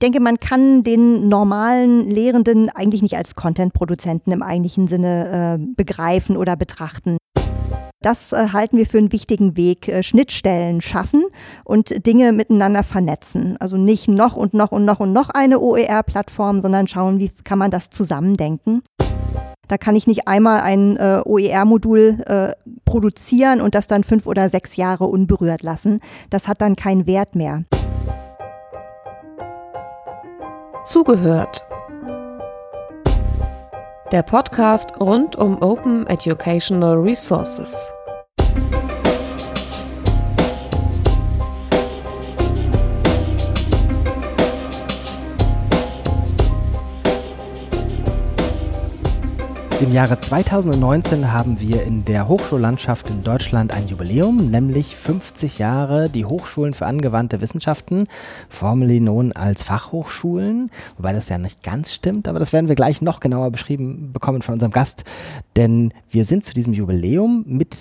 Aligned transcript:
Ich 0.00 0.06
denke, 0.06 0.20
man 0.20 0.38
kann 0.38 0.84
den 0.84 1.28
normalen 1.28 2.04
Lehrenden 2.04 2.70
eigentlich 2.70 3.02
nicht 3.02 3.16
als 3.16 3.34
Content-Produzenten 3.34 4.30
im 4.30 4.42
eigentlichen 4.42 4.86
Sinne 4.86 5.58
äh, 5.58 5.74
begreifen 5.74 6.36
oder 6.36 6.54
betrachten. 6.54 7.16
Das 8.00 8.32
äh, 8.32 8.50
halten 8.52 8.76
wir 8.76 8.86
für 8.86 8.98
einen 8.98 9.10
wichtigen 9.10 9.56
Weg. 9.56 9.88
Äh, 9.88 10.04
Schnittstellen 10.04 10.82
schaffen 10.82 11.24
und 11.64 12.06
Dinge 12.06 12.30
miteinander 12.30 12.84
vernetzen. 12.84 13.56
Also 13.58 13.76
nicht 13.76 14.06
noch 14.06 14.36
und 14.36 14.54
noch 14.54 14.70
und 14.70 14.84
noch 14.84 15.00
und 15.00 15.12
noch 15.12 15.30
eine 15.30 15.58
OER-Plattform, 15.58 16.62
sondern 16.62 16.86
schauen, 16.86 17.18
wie 17.18 17.32
kann 17.42 17.58
man 17.58 17.72
das 17.72 17.90
zusammendenken. 17.90 18.82
Da 19.66 19.78
kann 19.78 19.96
ich 19.96 20.06
nicht 20.06 20.28
einmal 20.28 20.60
ein 20.60 20.96
äh, 20.96 21.22
OER-Modul 21.24 22.22
äh, 22.24 22.52
produzieren 22.84 23.60
und 23.60 23.74
das 23.74 23.88
dann 23.88 24.04
fünf 24.04 24.28
oder 24.28 24.48
sechs 24.48 24.76
Jahre 24.76 25.06
unberührt 25.06 25.64
lassen. 25.64 25.98
Das 26.30 26.46
hat 26.46 26.60
dann 26.60 26.76
keinen 26.76 27.08
Wert 27.08 27.34
mehr. 27.34 27.64
Zugehört. 30.84 31.64
Der 34.10 34.22
Podcast 34.22 34.98
rund 35.00 35.36
um 35.36 35.60
Open 35.60 36.06
Educational 36.06 36.96
Resources. 36.96 37.90
Im 49.80 49.92
Jahre 49.92 50.18
2019 50.18 51.32
haben 51.32 51.60
wir 51.60 51.84
in 51.84 52.04
der 52.04 52.26
Hochschullandschaft 52.26 53.10
in 53.10 53.22
Deutschland 53.22 53.72
ein 53.72 53.86
Jubiläum, 53.86 54.50
nämlich 54.50 54.96
50 54.96 55.58
Jahre 55.58 56.10
die 56.10 56.24
Hochschulen 56.24 56.74
für 56.74 56.86
angewandte 56.86 57.40
Wissenschaften, 57.40 58.08
formerly 58.48 58.98
known 58.98 59.30
als 59.30 59.62
Fachhochschulen, 59.62 60.72
wobei 60.96 61.12
das 61.12 61.28
ja 61.28 61.38
nicht 61.38 61.62
ganz 61.62 61.92
stimmt, 61.92 62.26
aber 62.26 62.40
das 62.40 62.52
werden 62.52 62.66
wir 62.66 62.74
gleich 62.74 63.02
noch 63.02 63.20
genauer 63.20 63.52
beschrieben 63.52 64.10
bekommen 64.12 64.42
von 64.42 64.54
unserem 64.54 64.72
Gast, 64.72 65.04
denn 65.54 65.94
wir 66.10 66.24
sind 66.24 66.44
zu 66.44 66.54
diesem 66.54 66.72
Jubiläum 66.72 67.44
mit 67.46 67.76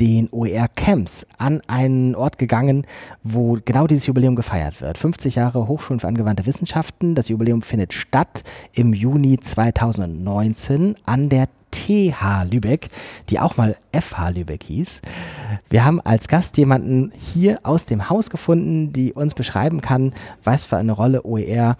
den 0.00 0.28
OER-Camps 0.30 1.26
an 1.38 1.60
einen 1.66 2.14
Ort 2.14 2.38
gegangen, 2.38 2.86
wo 3.22 3.58
genau 3.64 3.86
dieses 3.86 4.06
Jubiläum 4.06 4.36
gefeiert 4.36 4.80
wird. 4.80 4.98
50 4.98 5.36
Jahre 5.36 5.68
Hochschulen 5.68 6.00
für 6.00 6.08
angewandte 6.08 6.46
Wissenschaften. 6.46 7.14
Das 7.14 7.28
Jubiläum 7.28 7.62
findet 7.62 7.92
statt 7.92 8.44
im 8.72 8.92
Juni 8.92 9.38
2019 9.38 10.96
an 11.06 11.28
der 11.28 11.48
TH 11.70 12.44
Lübeck, 12.50 12.88
die 13.28 13.40
auch 13.40 13.56
mal 13.56 13.76
FH 13.92 14.30
Lübeck 14.30 14.62
hieß. 14.64 15.00
Wir 15.68 15.84
haben 15.84 16.00
als 16.00 16.28
Gast 16.28 16.56
jemanden 16.56 17.12
hier 17.16 17.58
aus 17.64 17.86
dem 17.86 18.08
Haus 18.08 18.30
gefunden, 18.30 18.92
die 18.92 19.12
uns 19.12 19.34
beschreiben 19.34 19.80
kann, 19.80 20.12
was 20.42 20.64
für 20.64 20.76
eine 20.76 20.92
Rolle 20.92 21.24
OER 21.24 21.76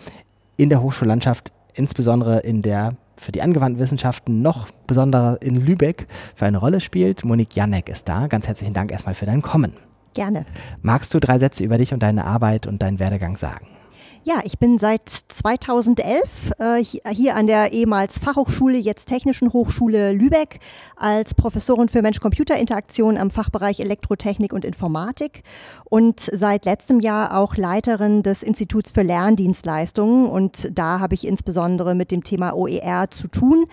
in 0.57 0.69
der 0.69 0.83
Hochschullandschaft, 0.83 1.53
insbesondere 1.75 2.41
in 2.41 2.63
der 2.63 2.97
für 3.17 3.33
die 3.33 3.43
angewandten 3.43 3.81
Wissenschaften 3.81 4.43
noch 4.43 4.69
besonderer 4.87 5.39
in 5.43 5.57
Lübeck 5.57 6.07
für 6.35 6.47
eine 6.47 6.59
Rolle 6.59 6.81
spielt. 6.81 7.25
Monique 7.25 7.55
Janek 7.55 7.89
ist 7.89 8.09
da. 8.09 8.27
Ganz 8.27 8.47
herzlichen 8.47 8.75
Dank 8.75 8.93
erstmal 8.93 9.15
für 9.15 9.27
dein 9.27 9.43
Kommen. 9.43 9.73
Gerne. 10.15 10.47
Magst 10.83 11.13
du 11.13 11.21
drei 11.21 11.39
Sätze 11.39 11.63
über 11.63 11.79
dich 11.79 11.93
und 11.93 12.03
deine 12.03 12.25
Arbeit 12.25 12.67
und 12.67 12.83
deinen 12.83 12.99
Werdegang 12.99 13.37
sagen? 13.37 13.67
Ja, 14.29 14.41
ich 14.43 14.59
bin 14.59 14.81
seit 14.81 15.09
2011 15.09 16.51
äh, 16.59 16.83
hier 16.83 17.37
an 17.37 17.47
der 17.47 17.73
ehemals 17.73 18.19
Fachhochschule, 18.19 18.77
jetzt 18.77 19.07
Technischen 19.07 19.53
Hochschule 19.53 20.13
Lübeck 20.13 20.59
als 20.97 21.33
Professorin 21.33 21.89
für 21.89 22.03
Mensch-Computer-Interaktion 22.03 23.19
am 23.19 23.31
Fachbereich 23.31 23.79
Elektrotechnik 23.79 24.53
und 24.53 24.65
Informatik 24.65 25.45
und 25.85 26.19
seit 26.19 26.65
letztem 26.65 26.99
Jahr 26.99 27.39
auch 27.39 27.57
Leiterin 27.57 28.25
des 28.25 28.43
Instituts 28.43 28.91
für 28.91 29.03
Lerndienstleistungen 29.03 30.29
und 30.29 30.71
da 30.73 30.99
habe 30.99 31.15
ich 31.15 31.25
insbesondere 31.25 31.95
mit 31.95 32.11
dem 32.11 32.25
Thema 32.25 32.57
OER 32.57 33.09
zu 33.13 33.29
tun. 33.29 33.67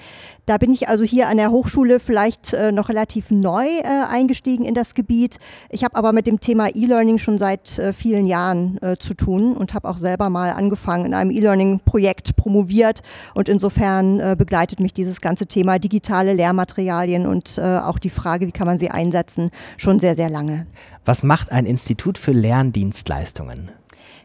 Da 0.46 0.60
bin 0.60 0.72
ich 0.72 0.88
also 0.88 1.04
hier 1.04 1.30
an 1.30 1.38
der 1.38 1.50
Hochschule 1.50 2.00
vielleicht 2.00 2.54
äh, 2.54 2.72
noch 2.72 2.90
relativ 2.90 3.32
neu 3.32 3.66
äh, 3.66 4.06
eingestiegen 4.08 4.66
in 4.66 4.76
das 4.76 4.94
Gebiet. 4.94 5.40
Ich 5.72 5.84
habe 5.84 5.96
aber 5.96 6.14
mit 6.14 6.28
dem 6.28 6.40
Thema 6.40 6.68
E-Learning 6.68 7.18
schon 7.18 7.40
seit 7.40 7.80
äh, 7.80 7.92
vielen 7.92 8.28
Jahren 8.28 8.78
äh, 8.84 8.98
zu 8.98 9.16
tun 9.16 9.58
und 9.58 9.74
habe 9.74 9.90
auch 9.90 9.98
selber 9.98 10.30
mal 10.30 10.43
angefangen 10.52 11.06
in 11.06 11.14
einem 11.14 11.32
E-Learning-Projekt 11.32 12.36
promoviert 12.36 13.02
und 13.34 13.50
insofern 13.50 14.20
äh, 14.20 14.36
begleitet 14.38 14.80
mich 14.80 14.94
dieses 14.94 15.22
ganze 15.22 15.48
Thema 15.48 15.80
digitale 15.80 16.34
Lehrmaterialien 16.34 17.26
und 17.26 17.58
äh, 17.58 17.62
auch 17.78 18.00
die 18.00 18.10
Frage, 18.10 18.48
wie 18.48 18.52
kann 18.52 18.68
man 18.68 18.78
sie 18.78 18.90
einsetzen, 18.90 19.50
schon 19.78 20.00
sehr, 20.00 20.16
sehr 20.16 20.30
lange. 20.30 20.68
Was 21.06 21.24
macht 21.24 21.52
ein 21.52 21.66
Institut 21.66 22.18
für 22.18 22.32
Lerndienstleistungen? 22.32 23.70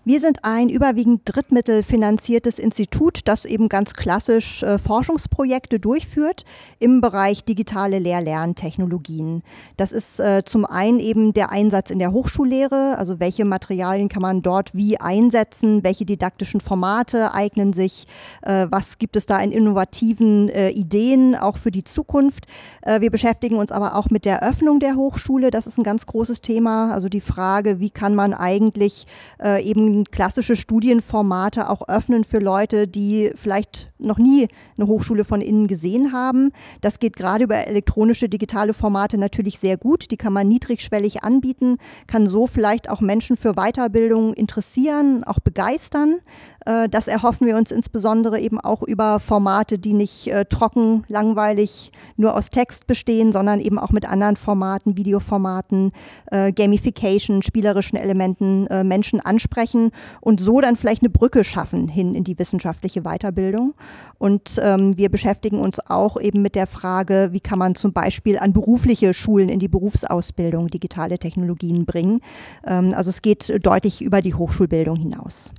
Wir 0.08 0.22
sind 0.22 0.42
ein 0.42 0.70
überwiegend 0.70 1.20
drittmittelfinanziertes 1.26 2.58
Institut, 2.58 3.20
das 3.26 3.44
eben 3.44 3.68
ganz 3.68 3.92
klassisch 3.92 4.62
äh, 4.62 4.78
Forschungsprojekte 4.78 5.80
durchführt 5.80 6.46
im 6.78 7.02
Bereich 7.02 7.44
digitale 7.44 7.98
Lehr-Lerntechnologien. 7.98 9.42
Das 9.76 9.92
ist 9.92 10.18
äh, 10.18 10.44
zum 10.46 10.64
einen 10.64 10.98
eben 10.98 11.34
der 11.34 11.52
Einsatz 11.52 11.90
in 11.90 11.98
der 11.98 12.12
Hochschullehre, 12.12 12.96
also 12.96 13.20
welche 13.20 13.44
Materialien 13.44 14.08
kann 14.08 14.22
man 14.22 14.40
dort 14.40 14.74
wie 14.74 14.98
einsetzen, 14.98 15.84
welche 15.84 16.06
didaktischen 16.06 16.62
Formate 16.62 17.34
eignen 17.34 17.74
sich, 17.74 18.06
äh, 18.40 18.66
was 18.70 18.96
gibt 18.96 19.14
es 19.14 19.26
da 19.26 19.36
in 19.36 19.52
innovativen 19.52 20.48
äh, 20.48 20.70
Ideen 20.70 21.36
auch 21.36 21.58
für 21.58 21.70
die 21.70 21.84
Zukunft. 21.84 22.46
Äh, 22.80 23.02
wir 23.02 23.10
beschäftigen 23.10 23.56
uns 23.56 23.70
aber 23.70 23.94
auch 23.94 24.08
mit 24.08 24.24
der 24.24 24.42
Öffnung 24.42 24.80
der 24.80 24.96
Hochschule, 24.96 25.50
das 25.50 25.66
ist 25.66 25.76
ein 25.76 25.84
ganz 25.84 26.06
großes 26.06 26.40
Thema, 26.40 26.94
also 26.94 27.10
die 27.10 27.20
Frage, 27.20 27.78
wie 27.78 27.90
kann 27.90 28.14
man 28.14 28.32
eigentlich 28.32 29.06
äh, 29.38 29.62
eben 29.62 29.97
klassische 30.04 30.56
Studienformate 30.56 31.68
auch 31.70 31.88
öffnen 31.88 32.24
für 32.24 32.38
Leute, 32.38 32.86
die 32.86 33.30
vielleicht 33.34 33.90
noch 33.98 34.18
nie 34.18 34.48
eine 34.76 34.86
Hochschule 34.86 35.24
von 35.24 35.40
innen 35.40 35.66
gesehen 35.66 36.12
haben. 36.12 36.52
Das 36.80 36.98
geht 36.98 37.16
gerade 37.16 37.44
über 37.44 37.66
elektronische 37.66 38.28
digitale 38.28 38.74
Formate 38.74 39.18
natürlich 39.18 39.58
sehr 39.58 39.76
gut. 39.76 40.10
Die 40.10 40.16
kann 40.16 40.32
man 40.32 40.48
niedrigschwellig 40.48 41.24
anbieten, 41.24 41.78
kann 42.06 42.26
so 42.26 42.46
vielleicht 42.46 42.90
auch 42.90 43.00
Menschen 43.00 43.36
für 43.36 43.54
Weiterbildung 43.54 44.34
interessieren, 44.34 45.24
auch 45.24 45.40
begeistern. 45.40 46.20
Äh, 46.68 46.88
das 46.88 47.08
erhoffen 47.08 47.46
wir 47.46 47.56
uns 47.56 47.70
insbesondere 47.70 48.38
eben 48.38 48.60
auch 48.60 48.82
über 48.82 49.20
Formate, 49.20 49.78
die 49.78 49.94
nicht 49.94 50.28
äh, 50.28 50.44
trocken, 50.44 51.04
langweilig 51.08 51.92
nur 52.16 52.36
aus 52.36 52.50
Text 52.50 52.86
bestehen, 52.86 53.32
sondern 53.32 53.60
eben 53.60 53.78
auch 53.78 53.90
mit 53.90 54.08
anderen 54.08 54.36
Formaten, 54.36 54.96
Videoformaten, 54.96 55.92
äh, 56.30 56.52
Gamification, 56.52 57.42
spielerischen 57.42 57.98
Elementen 57.98 58.66
Menschen 58.86 59.20
ansprechen 59.20 59.77
und 60.20 60.40
so 60.40 60.60
dann 60.60 60.76
vielleicht 60.76 61.02
eine 61.02 61.10
Brücke 61.10 61.44
schaffen 61.44 61.88
hin 61.88 62.14
in 62.14 62.24
die 62.24 62.38
wissenschaftliche 62.38 63.02
Weiterbildung. 63.02 63.74
Und 64.18 64.60
ähm, 64.62 64.96
wir 64.96 65.08
beschäftigen 65.08 65.60
uns 65.60 65.78
auch 65.88 66.20
eben 66.20 66.42
mit 66.42 66.54
der 66.54 66.66
Frage, 66.66 67.28
wie 67.32 67.40
kann 67.40 67.58
man 67.58 67.74
zum 67.74 67.92
Beispiel 67.92 68.38
an 68.38 68.52
berufliche 68.52 69.14
Schulen 69.14 69.48
in 69.48 69.58
die 69.58 69.68
Berufsausbildung 69.68 70.68
digitale 70.68 71.18
Technologien 71.18 71.86
bringen. 71.86 72.20
Ähm, 72.66 72.92
also 72.94 73.10
es 73.10 73.22
geht 73.22 73.52
deutlich 73.64 74.02
über 74.02 74.20
die 74.22 74.34
Hochschulbildung 74.34 74.96
hinaus 74.96 75.50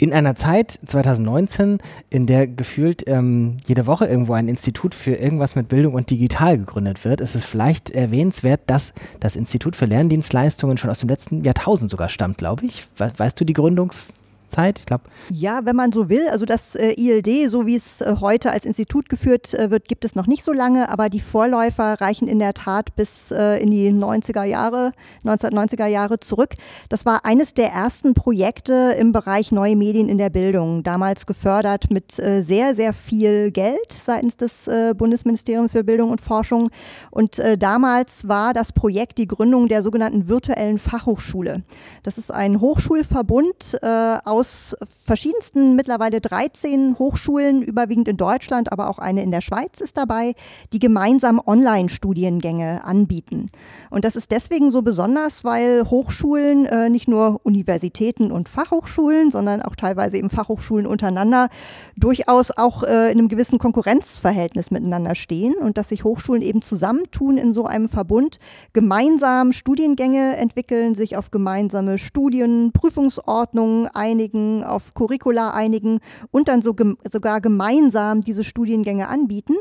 in 0.00 0.14
einer 0.14 0.34
Zeit 0.34 0.80
2019, 0.86 1.78
in 2.08 2.26
der 2.26 2.46
gefühlt 2.46 3.04
ähm, 3.06 3.58
jede 3.66 3.86
Woche 3.86 4.06
irgendwo 4.06 4.32
ein 4.32 4.48
Institut 4.48 4.94
für 4.94 5.14
irgendwas 5.14 5.56
mit 5.56 5.68
Bildung 5.68 5.92
und 5.92 6.08
Digital 6.08 6.56
gegründet 6.56 7.04
wird, 7.04 7.20
ist 7.20 7.34
es 7.34 7.44
vielleicht 7.44 7.90
erwähnenswert, 7.90 8.62
dass 8.66 8.94
das 9.20 9.36
Institut 9.36 9.76
für 9.76 9.84
Lerndienstleistungen 9.84 10.78
schon 10.78 10.88
aus 10.88 11.00
dem 11.00 11.10
letzten 11.10 11.44
Jahrtausend 11.44 11.90
sogar 11.90 12.08
stammt, 12.08 12.38
glaube 12.38 12.64
ich. 12.64 12.86
Weißt 12.96 13.38
du 13.38 13.44
die 13.44 13.52
Gründungs 13.52 14.14
Zeit? 14.50 14.80
Ich 14.80 14.86
glaube. 14.86 15.04
Ja, 15.30 15.60
wenn 15.64 15.76
man 15.76 15.92
so 15.92 16.08
will. 16.08 16.28
Also 16.30 16.44
das 16.44 16.74
äh, 16.74 16.92
ILD, 16.92 17.50
so 17.50 17.66
wie 17.66 17.76
es 17.76 18.00
äh, 18.00 18.16
heute 18.20 18.52
als 18.52 18.64
Institut 18.64 19.08
geführt 19.08 19.54
äh, 19.54 19.70
wird, 19.70 19.88
gibt 19.88 20.04
es 20.04 20.14
noch 20.14 20.26
nicht 20.26 20.42
so 20.42 20.52
lange, 20.52 20.88
aber 20.90 21.08
die 21.08 21.20
Vorläufer 21.20 22.00
reichen 22.00 22.28
in 22.28 22.38
der 22.38 22.54
Tat 22.54 22.94
bis 22.96 23.30
äh, 23.30 23.62
in 23.62 23.70
die 23.70 23.90
90er 23.90 24.44
Jahre, 24.44 24.92
1990er 25.24 25.86
Jahre 25.86 26.20
zurück. 26.20 26.54
Das 26.88 27.06
war 27.06 27.24
eines 27.24 27.54
der 27.54 27.70
ersten 27.70 28.14
Projekte 28.14 28.96
im 28.98 29.12
Bereich 29.12 29.52
neue 29.52 29.76
Medien 29.76 30.08
in 30.08 30.18
der 30.18 30.30
Bildung, 30.30 30.82
damals 30.82 31.26
gefördert 31.26 31.90
mit 31.90 32.18
äh, 32.18 32.42
sehr, 32.42 32.74
sehr 32.74 32.92
viel 32.92 33.50
Geld 33.50 33.92
seitens 33.92 34.36
des 34.36 34.66
äh, 34.66 34.94
Bundesministeriums 34.96 35.72
für 35.72 35.84
Bildung 35.84 36.10
und 36.10 36.20
Forschung. 36.20 36.70
Und 37.10 37.40
damals 37.58 38.28
war 38.28 38.52
das 38.54 38.72
Projekt 38.72 39.18
die 39.18 39.26
Gründung 39.26 39.68
der 39.68 39.82
sogenannten 39.82 40.28
virtuellen 40.28 40.78
Fachhochschule. 40.78 41.62
Das 42.02 42.18
ist 42.18 42.32
ein 42.32 42.60
Hochschulverbund 42.60 43.78
aus 44.24 44.39
House 44.40 44.72
verschiedensten, 45.10 45.74
mittlerweile 45.74 46.20
13 46.20 46.96
Hochschulen, 46.96 47.62
überwiegend 47.62 48.06
in 48.06 48.16
Deutschland, 48.16 48.70
aber 48.70 48.88
auch 48.88 49.00
eine 49.00 49.24
in 49.24 49.32
der 49.32 49.40
Schweiz 49.40 49.80
ist 49.80 49.96
dabei, 49.96 50.34
die 50.72 50.78
gemeinsam 50.78 51.40
Online-Studiengänge 51.44 52.84
anbieten. 52.84 53.50
Und 53.90 54.04
das 54.04 54.14
ist 54.14 54.30
deswegen 54.30 54.70
so 54.70 54.82
besonders, 54.82 55.42
weil 55.42 55.82
Hochschulen, 55.90 56.64
äh, 56.66 56.90
nicht 56.90 57.08
nur 57.08 57.40
Universitäten 57.42 58.30
und 58.30 58.48
Fachhochschulen, 58.48 59.32
sondern 59.32 59.62
auch 59.62 59.74
teilweise 59.74 60.16
eben 60.16 60.30
Fachhochschulen 60.30 60.86
untereinander, 60.86 61.48
durchaus 61.96 62.56
auch 62.56 62.84
äh, 62.84 63.10
in 63.10 63.18
einem 63.18 63.26
gewissen 63.26 63.58
Konkurrenzverhältnis 63.58 64.70
miteinander 64.70 65.16
stehen 65.16 65.54
und 65.54 65.76
dass 65.76 65.88
sich 65.88 66.04
Hochschulen 66.04 66.42
eben 66.42 66.62
zusammentun 66.62 67.36
in 67.36 67.52
so 67.52 67.66
einem 67.66 67.88
Verbund, 67.88 68.38
gemeinsam 68.72 69.52
Studiengänge 69.52 70.36
entwickeln, 70.36 70.94
sich 70.94 71.16
auf 71.16 71.32
gemeinsame 71.32 71.98
Studien, 71.98 72.70
Prüfungsordnungen 72.70 73.88
einigen, 73.88 74.62
auf 74.62 74.94
Curricula 75.00 75.52
einigen 75.54 76.00
und 76.30 76.48
dann 76.48 76.60
so, 76.60 76.76
sogar 77.10 77.40
gemeinsam 77.40 78.20
diese 78.20 78.44
Studiengänge 78.44 79.08
anbieten. 79.08 79.54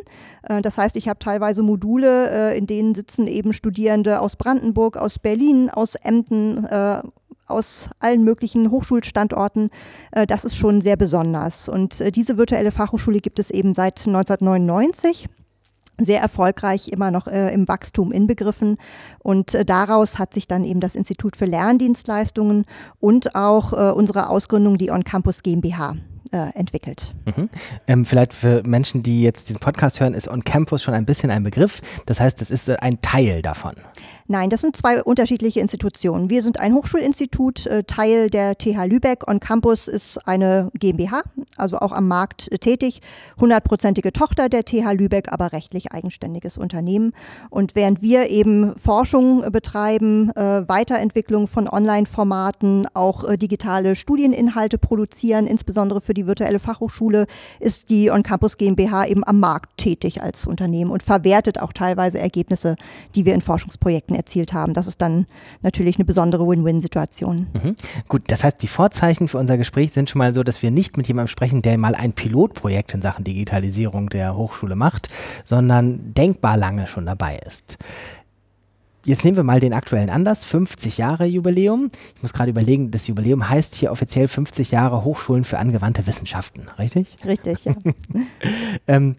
Äh, 0.44 0.62
das 0.62 0.77
heißt, 0.77 0.97
ich 0.97 1.07
habe 1.07 1.19
teilweise 1.19 1.63
Module, 1.63 2.30
äh, 2.30 2.57
in 2.57 2.68
denen 2.68 2.94
sitzen 2.94 3.25
eben 3.27 3.53
Studierende 3.53 4.19
aus 4.19 4.36
Brandenburg, 4.36 4.97
aus 4.97 5.18
Berlin, 5.18 5.69
aus 5.69 5.95
Emden, 5.95 6.65
äh, 6.65 7.01
aus 7.47 7.89
allen 8.00 8.24
möglichen 8.25 8.69
Hochschulstandorten. 8.69 9.69
Äh, 10.12 10.27
das 10.27 10.44
ist 10.44 10.57
schon 10.57 10.81
sehr 10.81 10.97
besonders. 10.97 11.69
Und 11.69 12.01
äh, 12.01 12.12
diese 12.12 12.38
virtuelle 12.38 12.74
Fachhochschule 12.74 13.19
gibt 13.19 13.39
es 13.39 13.50
eben 13.50 13.74
seit 13.74 14.06
1999 14.06 15.27
sehr 16.00 16.22
erfolgreich 16.22 16.90
immer 16.90 17.12
noch 17.12 17.28
äh, 17.28 17.54
im 17.54 17.68
Wachstum 17.68 18.12
inbegriffen. 18.12 18.78
Und 19.19 19.54
äh, 19.54 19.66
daraus 19.66 20.19
hat 20.19 20.34
sich 20.34 20.48
dann 20.48 20.63
eben 20.63 20.80
das 20.80 20.96
Institut 20.96 21.36
für 21.36 21.46
Lerndienstleistungen 21.46 22.66
und 23.00 23.36
auch 23.36 23.74
äh, 23.74 23.92
unsere 23.92 24.30
Ausgründung, 24.30 24.78
die 24.78 24.92
On 24.92 25.04
Campus 25.04 25.44
GmbH, 25.44 25.96
äh, 26.31 26.54
entwickelt. 26.54 27.16
Mhm. 27.25 27.50
Ähm, 27.88 28.06
vielleicht 28.06 28.34
für 28.34 28.63
Menschen, 28.63 29.04
die 29.04 29.22
jetzt 29.22 29.50
diesen 29.50 29.60
Podcast 29.60 30.00
hören, 30.00 30.13
ist 30.13 30.28
On 30.28 30.44
Campus 30.44 30.84
schon 30.84 30.94
ein 30.94 31.06
bisschen 31.06 31.31
ein 31.31 31.44
Begriff. 31.44 31.81
Das 32.06 32.19
heißt, 32.19 32.42
es 32.42 32.51
ist 32.51 32.69
ein 32.69 33.01
Teil 33.01 33.42
davon. 33.42 33.74
Nein, 34.31 34.52
das 34.52 34.62
sind 34.62 34.78
zwei 34.78 35.02
unterschiedliche 35.02 35.60
Institutionen. 35.60 36.30
Wir 36.30 36.44
sind 36.44 36.60
ein 36.60 36.76
Hochschulinstitut, 36.76 37.66
äh, 37.66 37.84
Teil 37.84 38.30
der 38.30 38.60
TH 38.60 38.86
Lübeck. 38.86 39.28
On 39.28 39.40
Campus 39.40 39.88
ist 39.88 40.20
eine 40.28 40.70
GmbH, 40.78 41.24
also 41.58 41.80
auch 41.80 41.92
am 41.92 42.08
Markt 42.08 42.48
äh, 42.52 42.60
tätig, 42.60 43.02
hundertprozentige 43.40 44.14
Tochter 44.14 44.48
der 44.48 44.66
TH 44.66 44.94
Lübeck, 44.94 45.34
aber 45.34 45.52
rechtlich 45.52 45.94
eigenständiges 45.94 46.60
Unternehmen. 46.60 47.14
Und 47.50 47.74
während 47.74 48.04
wir 48.04 48.30
eben 48.30 48.76
Forschung 48.78 49.44
äh, 49.44 49.50
betreiben, 49.50 50.30
Weiterentwicklung 50.36 51.48
von 51.48 51.68
Online-Formaten, 51.68 52.86
auch 52.94 53.36
digitale 53.36 53.96
Studieninhalte 53.96 54.78
produzieren, 54.78 55.48
insbesondere 55.48 56.02
für 56.02 56.14
die 56.14 56.28
virtuelle 56.28 56.60
Fachhochschule, 56.60 57.25
ist 57.60 57.90
die 57.90 58.12
On 58.12 58.22
Campus 58.22 58.58
GmbH 58.58 59.08
eben 59.08 59.24
am 59.25 59.40
Markt 59.40 59.78
tätig 59.78 60.22
als 60.22 60.46
Unternehmen 60.46 60.92
und 60.92 61.02
verwertet 61.02 61.60
auch 61.60 61.74
teilweise 61.74 62.20
Ergebnisse, 62.20 62.75
die 63.16 63.25
wir 63.25 63.34
in 63.34 63.42
Forschungsprojekten 63.42 64.19
erzielt 64.19 64.54
haben. 64.54 64.74
Das 64.74 64.86
ist 64.86 65.01
dann 65.01 65.25
natürlich 65.62 65.98
eine 65.98 66.06
besondere 66.06 66.48
Win-Win-Situation. 66.48 67.48
Mhm. 67.54 67.75
Gut, 68.07 68.24
das 68.27 68.44
heißt, 68.44 68.62
die 68.62 68.68
Vorzeichen 68.68 69.27
für 69.27 69.38
unser 69.38 69.57
Gespräch 69.57 69.92
sind 69.92 70.10
schon 70.10 70.19
mal 70.19 70.33
so, 70.33 70.44
dass 70.44 70.62
wir 70.62 70.71
nicht 70.71 70.98
mit 70.98 71.07
jemandem 71.07 71.30
sprechen, 71.30 71.62
der 71.62 71.77
mal 71.77 71.95
ein 71.95 72.13
Pilotprojekt 72.13 72.94
in 72.94 73.01
Sachen 73.01 73.24
Digitalisierung 73.24 74.10
der 74.10 74.36
Hochschule 74.36 74.75
macht, 74.75 75.10
sondern 75.45 76.13
denkbar 76.13 76.57
lange 76.57 76.88
schon 76.88 77.06
dabei 77.06 77.39
ist. 77.48 77.77
Jetzt 79.06 79.24
nehmen 79.24 79.38
wir 79.38 79.44
mal 79.44 79.62
den 79.62 79.74
aktuellen 79.74 80.10
Anlass, 80.10 80.44
50 80.44 80.98
Jahre 80.98 81.25
Jubiläum. 81.25 81.89
Ich 82.15 82.22
muss 82.22 82.33
gerade 82.33 82.51
überlegen, 82.51 82.92
das 82.92 83.07
Jubiläum 83.07 83.48
heißt 83.50 83.75
hier 83.75 83.92
offiziell 83.92 84.27
50 84.27 84.72
Jahre 84.72 85.06
Hochschulen 85.06 85.45
für 85.45 85.57
angewandte 85.57 86.06
Wissenschaften, 86.06 86.65
richtig? 86.77 87.15
Richtig, 87.25 87.63
ja. 87.63 87.74
ähm, 88.88 89.15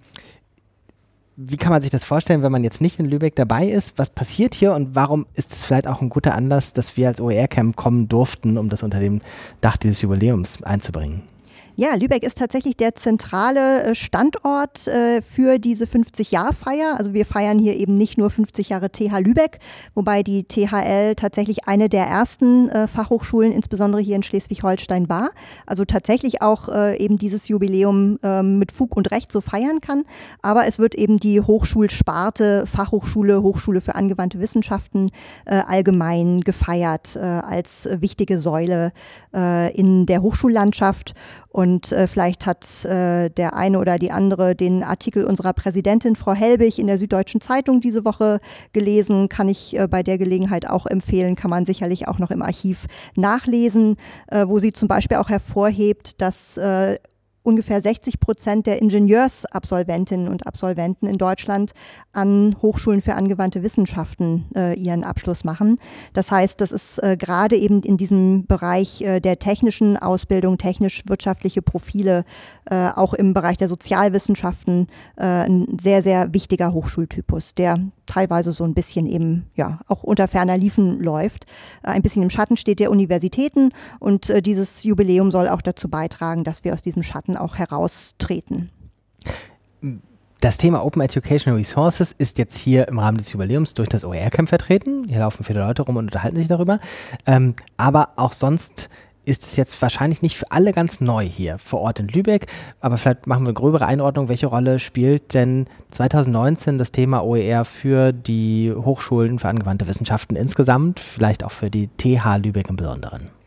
wie 1.42 1.56
kann 1.56 1.72
man 1.72 1.80
sich 1.80 1.90
das 1.90 2.04
vorstellen, 2.04 2.42
wenn 2.42 2.52
man 2.52 2.64
jetzt 2.64 2.82
nicht 2.82 3.00
in 3.00 3.06
Lübeck 3.06 3.34
dabei 3.34 3.66
ist? 3.66 3.98
Was 3.98 4.10
passiert 4.10 4.54
hier 4.54 4.74
und 4.74 4.94
warum 4.94 5.24
ist 5.32 5.52
es 5.52 5.64
vielleicht 5.64 5.86
auch 5.86 6.02
ein 6.02 6.10
guter 6.10 6.34
Anlass, 6.34 6.74
dass 6.74 6.98
wir 6.98 7.08
als 7.08 7.18
OER-Camp 7.18 7.76
kommen 7.76 8.08
durften, 8.08 8.58
um 8.58 8.68
das 8.68 8.82
unter 8.82 9.00
dem 9.00 9.22
Dach 9.62 9.78
dieses 9.78 10.02
Jubiläums 10.02 10.62
einzubringen? 10.62 11.22
Ja, 11.80 11.94
Lübeck 11.94 12.24
ist 12.24 12.36
tatsächlich 12.36 12.76
der 12.76 12.94
zentrale 12.94 13.84
äh, 13.84 13.94
Standort 13.94 14.86
äh, 14.86 15.22
für 15.22 15.58
diese 15.58 15.86
50-Jahr-Feier. 15.86 16.96
Also 16.98 17.14
wir 17.14 17.24
feiern 17.24 17.58
hier 17.58 17.74
eben 17.74 17.96
nicht 17.96 18.18
nur 18.18 18.28
50 18.28 18.68
Jahre 18.68 18.90
TH 18.90 19.18
Lübeck, 19.20 19.60
wobei 19.94 20.22
die 20.22 20.44
THL 20.44 21.14
tatsächlich 21.14 21.66
eine 21.66 21.88
der 21.88 22.04
ersten 22.04 22.68
äh, 22.68 22.86
Fachhochschulen, 22.86 23.50
insbesondere 23.50 24.02
hier 24.02 24.16
in 24.16 24.22
Schleswig-Holstein 24.22 25.08
war. 25.08 25.30
Also 25.64 25.86
tatsächlich 25.86 26.42
auch 26.42 26.68
eben 26.98 27.16
dieses 27.16 27.48
Jubiläum 27.48 28.18
ähm, 28.22 28.58
mit 28.58 28.72
Fug 28.72 28.94
und 28.96 29.10
Recht 29.10 29.32
so 29.32 29.40
feiern 29.40 29.80
kann. 29.80 30.04
Aber 30.42 30.66
es 30.66 30.78
wird 30.78 30.94
eben 30.94 31.16
die 31.16 31.40
Hochschulsparte, 31.40 32.66
Fachhochschule, 32.66 33.42
Hochschule 33.42 33.80
für 33.80 33.94
angewandte 33.94 34.38
Wissenschaften 34.40 35.10
allgemein 35.46 36.40
gefeiert 36.40 37.16
als 37.16 37.88
wichtige 37.90 38.38
Säule 38.38 38.92
in 39.32 40.06
der 40.06 40.22
Hochschullandschaft. 40.22 41.14
Und 41.52 41.69
äh, 41.92 42.06
vielleicht 42.06 42.46
hat 42.46 42.84
äh, 42.84 43.30
der 43.30 43.54
eine 43.54 43.78
oder 43.78 43.98
die 43.98 44.10
andere 44.10 44.54
den 44.54 44.82
Artikel 44.82 45.24
unserer 45.24 45.52
Präsidentin 45.52 46.16
Frau 46.16 46.32
Helbig 46.32 46.78
in 46.78 46.86
der 46.86 46.98
Süddeutschen 46.98 47.40
Zeitung 47.40 47.80
diese 47.80 48.04
Woche 48.04 48.40
gelesen. 48.72 49.28
Kann 49.28 49.48
ich 49.48 49.78
äh, 49.78 49.86
bei 49.88 50.02
der 50.02 50.18
Gelegenheit 50.18 50.68
auch 50.68 50.86
empfehlen, 50.86 51.36
kann 51.36 51.50
man 51.50 51.66
sicherlich 51.66 52.08
auch 52.08 52.18
noch 52.18 52.30
im 52.30 52.42
Archiv 52.42 52.86
nachlesen, 53.14 53.96
äh, 54.28 54.46
wo 54.46 54.58
sie 54.58 54.72
zum 54.72 54.88
Beispiel 54.88 55.18
auch 55.18 55.28
hervorhebt, 55.28 56.20
dass 56.20 56.56
äh, 56.56 56.98
ungefähr 57.42 57.80
60 57.80 58.20
Prozent 58.20 58.66
der 58.66 58.80
Ingenieursabsolventinnen 58.82 60.28
und 60.28 60.46
Absolventen 60.46 61.06
in 61.06 61.18
Deutschland 61.18 61.72
an 62.12 62.56
Hochschulen 62.60 63.00
für 63.00 63.14
angewandte 63.14 63.62
Wissenschaften 63.62 64.46
äh, 64.54 64.78
ihren 64.78 65.04
Abschluss 65.04 65.44
machen. 65.44 65.78
Das 66.12 66.30
heißt, 66.30 66.60
das 66.60 66.72
ist 66.72 67.02
äh, 67.02 67.16
gerade 67.16 67.56
eben 67.56 67.82
in 67.82 67.96
diesem 67.96 68.46
Bereich 68.46 69.00
äh, 69.02 69.20
der 69.20 69.38
technischen 69.38 69.96
Ausbildung, 69.96 70.58
technisch-wirtschaftliche 70.58 71.62
Profile, 71.62 72.24
äh, 72.70 72.90
auch 72.90 73.14
im 73.14 73.34
Bereich 73.34 73.56
der 73.56 73.68
Sozialwissenschaften 73.68 74.88
äh, 75.16 75.24
ein 75.24 75.66
sehr, 75.80 76.02
sehr 76.02 76.32
wichtiger 76.34 76.72
Hochschultypus, 76.72 77.54
der 77.54 77.78
teilweise 78.10 78.52
so 78.52 78.64
ein 78.64 78.74
bisschen 78.74 79.06
eben 79.06 79.46
ja 79.54 79.80
auch 79.86 80.02
unter 80.02 80.28
ferner 80.28 80.56
Liefen 80.56 81.00
läuft. 81.00 81.44
Äh, 81.82 81.90
ein 81.90 82.02
bisschen 82.02 82.22
im 82.22 82.30
Schatten 82.30 82.56
steht 82.56 82.80
der 82.80 82.90
Universitäten 82.90 83.70
und 83.98 84.32
dieses 84.44 84.82
Jubiläum 84.84 85.30
soll 85.30 85.48
auch 85.48 85.62
dazu 85.62 85.88
beitragen, 85.88 86.44
dass 86.44 86.64
wir 86.64 86.74
aus 86.74 86.82
diesem 86.82 87.02
Schatten 87.02 87.36
auch 87.36 87.56
heraustreten. 87.56 88.70
Das 90.40 90.56
Thema 90.56 90.82
Open 90.84 91.02
Educational 91.02 91.58
Resources 91.58 92.12
ist 92.12 92.38
jetzt 92.38 92.56
hier 92.56 92.88
im 92.88 92.98
Rahmen 92.98 93.18
des 93.18 93.30
Jubiläums 93.30 93.74
durch 93.74 93.90
das 93.90 94.04
OER-Camp 94.04 94.48
vertreten. 94.48 95.04
Hier 95.06 95.18
laufen 95.18 95.44
viele 95.44 95.60
Leute 95.60 95.82
rum 95.82 95.96
und 95.96 96.06
unterhalten 96.06 96.36
sich 96.36 96.48
darüber. 96.48 96.80
Ähm, 97.26 97.54
aber 97.76 98.10
auch 98.16 98.32
sonst 98.32 98.88
ist 99.24 99.44
es 99.44 99.56
jetzt 99.56 99.80
wahrscheinlich 99.82 100.22
nicht 100.22 100.36
für 100.36 100.50
alle 100.50 100.72
ganz 100.72 101.00
neu 101.00 101.24
hier 101.24 101.58
vor 101.58 101.80
Ort 101.80 102.00
in 102.00 102.08
Lübeck. 102.08 102.46
Aber 102.80 102.96
vielleicht 102.96 103.26
machen 103.26 103.42
wir 103.42 103.48
eine 103.48 103.54
gröbere 103.54 103.86
Einordnung. 103.86 104.28
Welche 104.28 104.46
Rolle 104.46 104.78
spielt 104.78 105.34
denn 105.34 105.66
2019 105.90 106.78
das 106.78 106.92
Thema 106.92 107.24
OER 107.24 107.64
für 107.64 108.12
die 108.12 108.72
Hochschulen 108.74 109.38
für 109.38 109.48
angewandte 109.48 109.86
Wissenschaften 109.86 110.36
insgesamt, 110.36 111.00
vielleicht 111.00 111.44
auch 111.44 111.52
für 111.52 111.70
die 111.70 111.88
TH 111.96 112.36
Lübeck 112.42 112.68
im 112.68 112.76
Besonderen? 112.76 113.39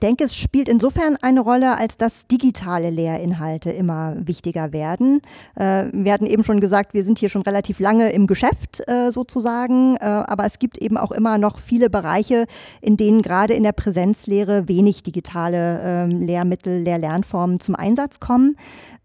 Denke, 0.00 0.24
es 0.24 0.36
spielt 0.36 0.68
insofern 0.68 1.16
eine 1.22 1.40
Rolle, 1.40 1.78
als 1.78 1.96
dass 1.96 2.26
digitale 2.26 2.90
Lehrinhalte 2.90 3.70
immer 3.70 4.16
wichtiger 4.18 4.72
werden. 4.72 5.20
Äh, 5.54 5.84
wir 5.92 6.12
hatten 6.12 6.26
eben 6.26 6.44
schon 6.44 6.60
gesagt, 6.60 6.94
wir 6.94 7.04
sind 7.04 7.18
hier 7.18 7.28
schon 7.28 7.42
relativ 7.42 7.78
lange 7.80 8.10
im 8.10 8.26
Geschäft 8.26 8.82
äh, 8.88 9.12
sozusagen, 9.12 9.96
äh, 9.96 10.04
aber 10.04 10.44
es 10.46 10.58
gibt 10.58 10.78
eben 10.78 10.96
auch 10.96 11.12
immer 11.12 11.38
noch 11.38 11.58
viele 11.58 11.90
Bereiche, 11.90 12.46
in 12.80 12.96
denen 12.96 13.22
gerade 13.22 13.54
in 13.54 13.62
der 13.62 13.72
Präsenzlehre 13.72 14.68
wenig 14.68 15.02
digitale 15.02 15.80
ähm, 15.84 16.20
Lehrmittel, 16.20 16.82
Lehr-Lernformen 16.82 17.60
zum 17.60 17.76
Einsatz 17.76 18.20
kommen. 18.20 18.56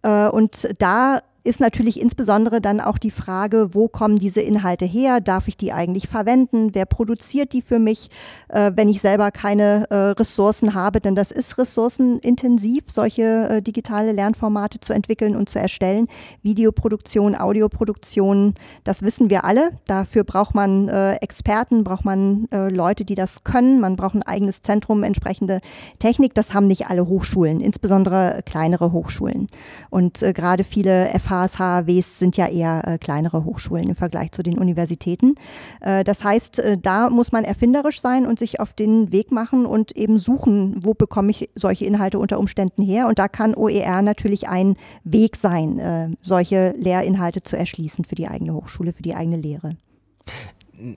Äh, 0.02 0.30
und 0.30 0.68
da 0.80 1.20
ist 1.46 1.60
natürlich 1.60 2.02
insbesondere 2.02 2.60
dann 2.60 2.82
auch 2.82 2.98
die 2.98 3.12
Frage, 3.12 3.70
wo 3.74 3.88
kommen 3.88 4.18
diese 4.18 4.42
Inhalte 4.42 4.86
her? 4.86 5.22
Darf 5.22 5.48
ich 5.48 5.56
die 5.56 5.72
eigentlich 5.72 6.08
verwenden? 6.08 6.72
Wer 6.74 6.86
produziert 6.86 7.54
die 7.54 7.62
für 7.62 7.78
mich, 7.78 8.10
äh, 8.50 8.72
wenn 8.76 8.90
ich 8.90 9.02
selber 9.02 9.30
keine 9.30 9.86
äh, 9.92 9.96
Ressourcen 9.96 10.74
habe? 10.74 11.00
Denn 11.00 11.16
das 11.16 11.30
ist 11.30 11.58
ressourcenintensiv, 11.60 12.86
solche 12.88 13.50
äh, 13.50 13.62
digitale 13.62 14.12
Lernformate 14.12 14.80
zu 14.80 14.94
entwickeln 14.94 15.36
und 15.36 15.48
zu 15.48 15.60
erstellen. 15.60 16.08
Videoproduktion, 16.42 17.36
Audioproduktion, 17.36 18.56
das 18.84 19.04
wissen 19.04 19.30
wir 19.30 19.46
alle. 19.46 19.70
Dafür 19.86 20.24
braucht 20.24 20.56
man 20.56 20.88
äh, 20.88 21.14
Experten, 21.18 21.84
braucht 21.84 22.06
man 22.06 22.48
äh, 22.52 22.70
Leute, 22.70 23.06
die 23.06 23.16
das 23.16 23.44
können. 23.44 23.80
Man 23.80 23.96
braucht 23.96 24.16
ein 24.16 24.24
eigenes 24.24 24.64
Zentrum, 24.64 25.04
entsprechende 25.04 25.62
Technik. 26.00 26.34
Das 26.34 26.56
haben 26.56 26.66
nicht 26.66 26.88
alle 26.88 27.08
Hochschulen, 27.08 27.62
insbesondere 27.62 28.42
kleinere 28.46 28.92
Hochschulen. 28.92 29.46
Und 29.92 30.24
äh, 30.24 30.34
gerade 30.34 30.64
viele 30.64 31.08
FH 31.20 31.35
HAWs 31.36 32.20
sind 32.20 32.38
ja 32.38 32.48
eher 32.48 32.88
äh, 32.88 32.98
kleinere 32.98 33.46
Hochschulen 33.46 33.90
im 33.90 33.96
Vergleich 33.96 34.32
zu 34.32 34.44
den 34.44 34.58
Universitäten. 34.58 35.36
Äh, 35.82 36.04
das 36.04 36.24
heißt, 36.24 36.60
äh, 36.60 36.78
da 36.78 37.10
muss 37.10 37.32
man 37.32 37.44
erfinderisch 37.44 38.02
sein 38.02 38.26
und 38.26 38.40
sich 38.40 38.60
auf 38.60 38.74
den 38.74 39.12
Weg 39.12 39.32
machen 39.32 39.66
und 39.66 39.96
eben 39.96 40.18
suchen, 40.18 40.76
wo 40.84 40.94
bekomme 40.94 41.32
ich 41.32 41.50
solche 41.56 41.86
Inhalte 41.86 42.20
unter 42.20 42.40
Umständen 42.40 42.84
her. 42.84 43.08
Und 43.08 43.20
da 43.20 43.28
kann 43.28 43.56
OER 43.56 44.02
natürlich 44.02 44.48
ein 44.48 44.76
Weg 45.04 45.36
sein, 45.36 45.80
äh, 45.80 46.10
solche 46.22 46.74
Lehrinhalte 46.78 47.42
zu 47.42 47.58
erschließen 47.58 48.06
für 48.06 48.16
die 48.16 48.28
eigene 48.28 48.54
Hochschule, 48.54 48.94
für 48.94 49.04
die 49.04 49.16
eigene 49.16 49.38
Lehre 49.38 49.78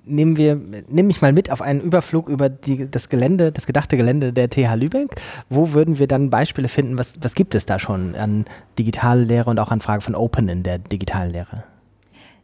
nehmen 0.05 0.37
wir, 0.37 0.61
nehme 0.89 1.11
ich 1.11 1.21
mal 1.21 1.33
mit 1.33 1.51
auf 1.51 1.63
einen 1.63 1.81
Überflug 1.81 2.29
über 2.29 2.49
die, 2.49 2.91
das 2.91 3.09
Gelände, 3.09 3.53
das 3.53 3.67
gedachte 3.67 3.97
Gelände 3.97 4.33
der 4.33 4.51
TH 4.51 4.75
Lübeck. 4.77 5.15
Wo 5.49 5.73
würden 5.73 5.99
wir 5.99 6.07
dann 6.07 6.31
Beispiele 6.31 6.69
finden? 6.69 6.99
Was, 6.99 7.15
was 7.21 7.35
gibt 7.35 7.55
es 7.55 7.67
da 7.67 7.79
schon 7.79 8.15
an 8.15 8.45
digitaler 8.79 9.25
Lehre 9.25 9.51
und 9.51 9.59
auch 9.59 9.71
an 9.71 9.81
Fragen 9.81 10.03
von 10.03 10.15
Open 10.15 10.49
in 10.49 10.63
der 10.63 10.79
digitalen 10.79 11.31
Lehre? 11.31 11.65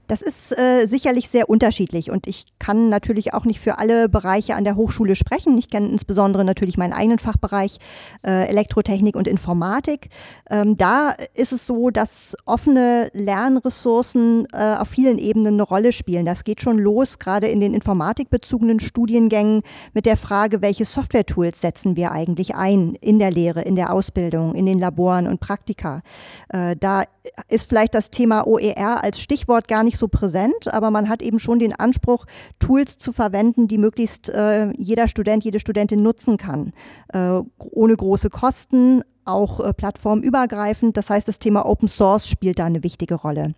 Das 0.07 0.21
ist 0.21 0.59
äh, 0.59 0.87
sicherlich 0.87 1.31
sehr 1.31 1.49
unterschiedlich 1.49 2.11
und 2.11 2.27
ich 2.27 2.45
kann 2.64 2.88
natürlich 2.88 3.35
auch 3.35 3.44
nicht 3.44 3.61
für 3.61 3.78
alle 3.78 4.09
Bereiche 4.09 4.54
an 4.54 4.64
der 4.64 4.75
Hochschule 4.75 5.16
sprechen. 5.16 5.59
Ich 5.59 5.68
kenne 5.68 5.88
insbesondere 5.88 6.47
natürlich 6.47 6.78
meinen 6.78 6.94
eigenen 6.94 7.18
Fachbereich 7.18 7.78
äh, 8.26 8.49
Elektrotechnik 8.49 9.16
und 9.16 9.28
Informatik. 9.28 10.09
Ähm, 10.49 10.75
da 10.78 11.14
ist 11.35 11.52
es 11.52 11.66
so, 11.66 11.90
dass 11.90 12.35
offene 12.47 13.11
Lernressourcen 13.12 14.47
äh, 14.54 14.76
auf 14.78 14.88
vielen 14.88 15.18
Ebenen 15.18 15.54
eine 15.54 15.62
Rolle 15.62 15.92
spielen. 15.92 16.25
Das 16.25 16.42
geht 16.42 16.62
schon 16.62 16.78
los, 16.78 17.18
gerade 17.18 17.49
in 17.49 17.61
den 17.61 17.75
informatikbezogenen 17.75 18.80
Studiengängen 18.80 19.61
mit 19.92 20.06
der 20.06 20.16
Frage, 20.16 20.62
welche 20.62 20.87
Software-Tools 20.87 21.61
setzen 21.61 21.97
wir 21.97 22.12
eigentlich 22.12 22.54
ein 22.54 22.94
in 22.94 23.18
der 23.18 23.30
Lehre, 23.30 23.61
in 23.61 23.76
der 23.76 23.92
Ausbildung, 23.92 24.54
in 24.54 24.64
den 24.64 24.80
Laboren 24.80 25.28
und 25.28 25.38
Praktika. 25.38 26.00
Äh, 26.49 26.76
da 26.80 27.04
ist 27.49 27.68
vielleicht 27.68 27.94
das 27.94 28.11
Thema 28.11 28.47
OER 28.47 29.02
als 29.02 29.21
Stichwort 29.21 29.68
gar 29.68 29.83
nicht 29.83 29.99
so 29.99 30.09
präsent, 30.09 30.73
aber 30.73 30.90
man 30.90 31.09
hat 31.09 31.23
eben 31.23 31.38
schon 31.38 31.59
den 31.59 31.75
Anspruch, 31.75 32.26
Tools 32.59 32.99
zu 32.99 33.13
verwenden, 33.13 33.69
die 33.69 33.79
möglichst 33.79 34.29
äh, 34.29 34.73
jeder 34.77 35.09
Student, 35.09 35.45
jede 35.45 35.61
Studentin 35.61 36.03
nutzen 36.03 36.37
kann, 36.37 36.73
äh, 37.13 37.41
ohne 37.59 37.97
große 37.97 38.31
Kosten, 38.31 39.03
auch 39.25 39.61
äh, 39.61 39.73
plattformübergreifend. 39.73 40.97
Das 40.97 41.11
heißt, 41.11 41.29
das 41.29 41.39
Thema 41.39 41.67
Open 41.67 41.89
Source 41.89 42.29
spielt 42.29 42.59
da 42.59 42.67
eine 42.67 42.83
wichtige 42.83 43.15
Rolle 43.15 43.55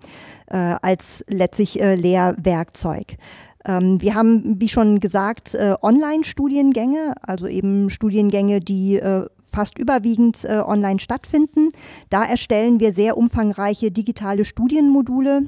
äh, 0.47 0.57
als 0.57 1.25
letztlich 1.29 1.81
äh, 1.81 1.95
Lehrwerkzeug. 1.95 3.17
Ähm, 3.65 4.01
wir 4.01 4.15
haben, 4.15 4.61
wie 4.61 4.69
schon 4.69 5.01
gesagt, 5.01 5.55
äh, 5.55 5.75
Online-Studiengänge, 5.83 7.15
also 7.23 7.47
eben 7.47 7.91
Studiengänge, 7.91 8.61
die 8.61 8.97
äh, 8.97 9.27
fast 9.51 9.79
überwiegend 9.79 10.45
äh, 10.45 10.61
online 10.65 11.01
stattfinden. 11.01 11.71
Da 12.11 12.25
erstellen 12.25 12.81
wir 12.81 12.93
sehr 12.93 13.17
umfangreiche 13.17 13.91
digitale 13.91 14.45
Studienmodule, 14.45 15.47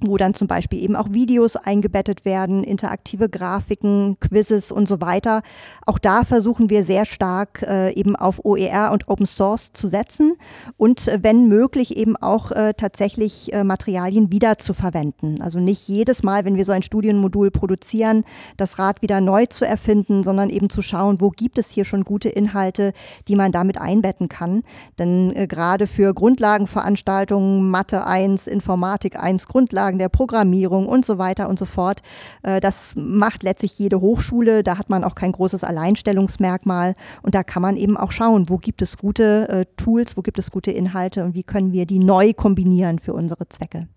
wo 0.00 0.16
dann 0.16 0.34
zum 0.34 0.48
Beispiel 0.48 0.82
eben 0.82 0.96
auch 0.96 1.12
Videos 1.12 1.56
eingebettet 1.56 2.24
werden, 2.24 2.64
interaktive 2.64 3.28
Grafiken, 3.28 4.16
Quizzes 4.20 4.72
und 4.72 4.88
so 4.88 5.00
weiter. 5.00 5.42
Auch 5.86 5.98
da 5.98 6.24
versuchen 6.24 6.68
wir 6.68 6.84
sehr 6.84 7.04
stark 7.04 7.62
äh, 7.62 7.92
eben 7.94 8.16
auf 8.16 8.44
OER 8.44 8.90
und 8.92 9.08
Open 9.08 9.26
Source 9.26 9.72
zu 9.72 9.86
setzen 9.86 10.34
und 10.76 11.08
äh, 11.08 11.18
wenn 11.22 11.48
möglich 11.48 11.96
eben 11.96 12.16
auch 12.16 12.50
äh, 12.50 12.74
tatsächlich 12.76 13.52
äh, 13.52 13.62
Materialien 13.62 14.32
wieder 14.32 14.58
zu 14.58 14.74
verwenden. 14.74 15.40
Also 15.40 15.60
nicht 15.60 15.86
jedes 15.88 16.22
Mal, 16.22 16.44
wenn 16.44 16.56
wir 16.56 16.64
so 16.64 16.72
ein 16.72 16.82
Studienmodul 16.82 17.50
produzieren, 17.50 18.24
das 18.56 18.78
Rad 18.78 19.00
wieder 19.00 19.20
neu 19.20 19.46
zu 19.46 19.64
erfinden, 19.64 20.24
sondern 20.24 20.50
eben 20.50 20.70
zu 20.70 20.82
schauen, 20.82 21.20
wo 21.20 21.30
gibt 21.30 21.58
es 21.58 21.70
hier 21.70 21.84
schon 21.84 22.04
gute 22.04 22.28
Inhalte, 22.28 22.92
die 23.28 23.36
man 23.36 23.52
damit 23.52 23.80
einbetten 23.80 24.28
kann. 24.28 24.64
Denn 24.98 25.34
äh, 25.36 25.46
gerade 25.46 25.86
für 25.86 26.12
Grundlagenveranstaltungen, 26.14 27.70
Mathe 27.70 28.04
1, 28.04 28.48
Informatik 28.48 29.18
1, 29.18 29.46
Grundlagen, 29.46 29.83
Grundlagen 29.84 29.98
der 29.98 30.08
Programmierung 30.08 30.86
und 30.86 31.04
so 31.04 31.18
weiter 31.18 31.48
und 31.48 31.58
so 31.58 31.66
fort. 31.66 32.00
Äh, 32.42 32.60
das 32.60 32.94
macht 32.96 33.42
letztlich 33.42 33.78
jede 33.78 34.00
Hochschule. 34.00 34.62
Da 34.62 34.78
hat 34.78 34.88
man 34.88 35.04
auch 35.04 35.14
kein 35.14 35.32
großes 35.32 35.62
Alleinstellungsmerkmal. 35.62 36.94
Und 37.22 37.34
da 37.34 37.42
kann 37.42 37.60
man 37.60 37.76
eben 37.76 37.96
auch 37.96 38.12
schauen, 38.12 38.48
wo 38.48 38.56
gibt 38.56 38.80
es 38.80 38.96
gute 38.96 39.48
äh, 39.48 39.66
Tools, 39.76 40.16
wo 40.16 40.22
gibt 40.22 40.38
es 40.38 40.50
gute 40.50 40.70
Inhalte 40.70 41.24
und 41.24 41.34
wie 41.34 41.42
können 41.42 41.72
wir 41.72 41.84
die 41.84 41.98
neu 41.98 42.32
kombinieren 42.32 42.98
für 42.98 43.12
unsere 43.12 43.46
Zwecke. 43.48 43.88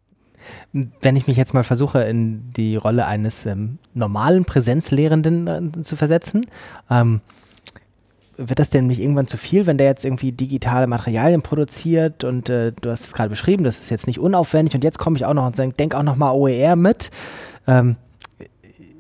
Wenn 0.74 1.16
ich 1.16 1.28
mich 1.28 1.38
jetzt 1.38 1.54
mal 1.54 1.64
versuche, 1.64 2.04
in 2.04 2.52
die 2.54 2.76
Rolle 2.76 3.06
eines 3.06 3.46
ähm, 3.46 3.80
normalen 3.94 4.46
Präsenzlehrenden 4.46 5.48
äh, 5.48 5.82
zu 5.82 5.96
versetzen, 5.96 6.46
ähm, 6.90 7.22
wird 8.38 8.60
das 8.60 8.70
denn 8.70 8.88
nicht 8.88 9.00
irgendwann 9.00 9.28
zu 9.28 9.38
viel, 9.38 9.66
wenn 9.66 9.78
der 9.78 9.88
jetzt 9.88 10.06
irgendwie 10.06 10.32
digitale 10.32 10.88
Materialien 10.88 11.42
produziert 11.42 12.24
und 12.24 12.50
äh, 12.50 12.72
du 12.72 12.90
hast 12.90 13.06
es 13.06 13.14
gerade 13.14 13.30
beschrieben, 13.30 13.64
das 13.64 13.80
ist 13.80 13.90
jetzt 13.90 14.08
nicht 14.08 14.20
unaufwendig 14.20 14.76
und 14.76 14.84
jetzt 14.84 15.00
komme 15.00 15.18
ich 15.18 15.26
auch 15.26 15.34
noch 15.34 15.46
und 15.46 15.80
denke 15.80 15.98
auch 15.98 16.04
noch 16.04 16.16
mal 16.16 16.32
OER 16.32 16.76
mit. 16.76 17.12
Ähm, 17.68 17.96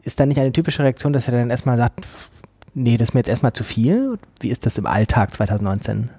ist 0.03 0.19
da 0.19 0.25
nicht 0.25 0.39
eine 0.39 0.51
typische 0.51 0.83
Reaktion, 0.83 1.13
dass 1.13 1.27
er 1.27 1.33
dann 1.33 1.49
erstmal 1.49 1.77
sagt, 1.77 2.07
nee, 2.73 2.97
das 2.97 3.09
ist 3.09 3.13
mir 3.13 3.19
jetzt 3.19 3.29
erstmal 3.29 3.53
zu 3.53 3.63
viel? 3.63 4.17
Wie 4.39 4.49
ist 4.49 4.65
das 4.65 4.77
im 4.77 4.85
Alltag 4.85 5.33
2019? 5.33 6.09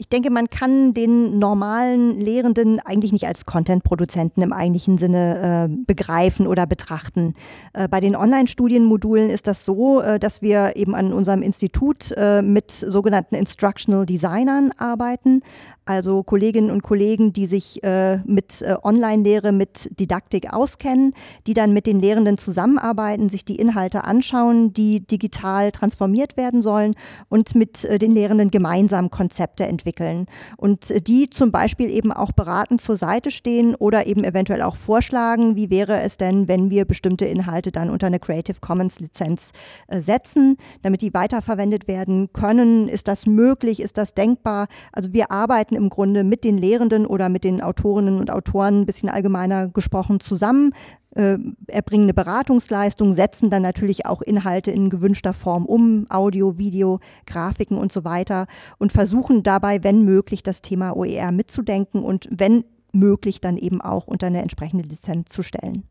Ich 0.00 0.08
denke, 0.08 0.30
man 0.30 0.48
kann 0.48 0.94
den 0.94 1.38
normalen 1.38 2.18
Lehrenden 2.18 2.80
eigentlich 2.80 3.12
nicht 3.12 3.26
als 3.26 3.44
Content-Produzenten 3.44 4.40
im 4.40 4.50
eigentlichen 4.50 4.96
Sinne 4.96 5.68
äh, 5.68 5.84
begreifen 5.86 6.46
oder 6.46 6.66
betrachten. 6.66 7.34
Äh, 7.74 7.86
bei 7.86 8.00
den 8.00 8.16
Online-Studienmodulen 8.16 9.28
ist 9.28 9.46
das 9.46 9.66
so, 9.66 10.00
äh, 10.00 10.18
dass 10.18 10.40
wir 10.40 10.74
eben 10.76 10.94
an 10.94 11.12
unserem 11.12 11.42
Institut 11.42 12.12
äh, 12.16 12.40
mit 12.40 12.70
sogenannten 12.70 13.34
Instructional 13.34 14.06
Designern 14.06 14.70
arbeiten, 14.78 15.42
also 15.84 16.22
Kolleginnen 16.22 16.70
und 16.70 16.82
Kollegen, 16.82 17.34
die 17.34 17.46
sich 17.46 17.82
äh, 17.82 18.18
mit 18.24 18.62
äh, 18.62 18.76
Online-Lehre, 18.82 19.52
mit 19.52 19.90
Didaktik 20.00 20.54
auskennen, 20.54 21.12
die 21.46 21.52
dann 21.52 21.74
mit 21.74 21.86
den 21.86 22.00
Lehrenden 22.00 22.38
zusammenarbeiten, 22.38 23.28
sich 23.28 23.44
die 23.44 23.56
Inhalte 23.56 24.04
anschauen, 24.04 24.72
die 24.72 25.00
digital 25.00 25.72
transformiert 25.72 26.38
werden 26.38 26.62
sollen 26.62 26.94
und 27.28 27.54
mit 27.54 27.82
den 27.84 28.12
Lehrenden 28.12 28.50
gemeinsam 28.50 29.10
Konzepte 29.10 29.66
entwickeln 29.66 29.89
entwickeln 29.90 30.26
und 30.56 30.90
äh, 30.90 31.00
die 31.00 31.30
zum 31.30 31.50
Beispiel 31.50 31.90
eben 31.90 32.12
auch 32.12 32.32
beratend 32.32 32.80
zur 32.80 32.96
Seite 32.96 33.30
stehen 33.30 33.74
oder 33.74 34.06
eben 34.06 34.24
eventuell 34.24 34.62
auch 34.62 34.76
vorschlagen, 34.76 35.56
wie 35.56 35.70
wäre 35.70 36.00
es 36.00 36.16
denn, 36.16 36.48
wenn 36.48 36.70
wir 36.70 36.84
bestimmte 36.84 37.24
Inhalte 37.24 37.72
dann 37.72 37.90
unter 37.90 38.06
eine 38.06 38.18
Creative 38.18 38.58
Commons 38.60 39.00
Lizenz 39.00 39.50
äh, 39.88 40.00
setzen, 40.00 40.56
damit 40.82 41.02
die 41.02 41.14
weiterverwendet 41.14 41.88
werden 41.88 42.32
können. 42.32 42.88
Ist 42.88 43.08
das 43.08 43.26
möglich? 43.26 43.80
Ist 43.80 43.98
das 43.98 44.14
denkbar? 44.14 44.68
Also 44.92 45.12
wir 45.12 45.30
arbeiten 45.30 45.74
im 45.74 45.88
Grunde 45.88 46.24
mit 46.24 46.44
den 46.44 46.58
Lehrenden 46.58 47.06
oder 47.06 47.28
mit 47.28 47.44
den 47.44 47.60
Autorinnen 47.60 48.18
und 48.18 48.30
Autoren 48.30 48.82
ein 48.82 48.86
bisschen 48.86 49.08
allgemeiner 49.08 49.68
gesprochen 49.68 50.20
zusammen, 50.20 50.72
äh, 51.14 51.38
erbringen 51.66 52.04
eine 52.04 52.14
Beratungsleistung, 52.14 53.12
setzen 53.12 53.50
dann 53.50 53.62
natürlich 53.62 54.06
auch 54.06 54.22
Inhalte 54.22 54.70
in 54.70 54.90
gewünschter 54.90 55.34
Form 55.34 55.66
um, 55.66 56.06
Audio, 56.08 56.58
Video, 56.58 57.00
Grafiken 57.26 57.78
und 57.78 57.92
so 57.92 58.04
weiter 58.04 58.46
und 58.78 58.92
versuchen 58.92 59.42
dabei, 59.42 59.82
wenn 59.82 60.04
möglich, 60.04 60.42
das 60.42 60.62
Thema 60.62 60.96
OER 60.96 61.32
mitzudenken 61.32 62.02
und 62.02 62.28
wenn 62.30 62.64
möglich 62.92 63.40
dann 63.40 63.56
eben 63.56 63.80
auch 63.80 64.06
unter 64.06 64.26
eine 64.28 64.42
entsprechende 64.42 64.84
Lizenz 64.84 65.30
zu 65.30 65.42
stellen. 65.42 65.84